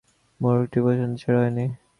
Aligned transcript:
মোড়কটি 0.39 0.79
পর্যন্ত 0.85 1.15
ছেড়া 1.21 1.39
হয় 1.41 1.51
নি। 1.57 1.65